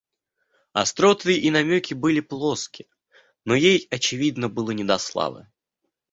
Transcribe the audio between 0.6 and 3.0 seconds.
Остроты и намеки были плоски,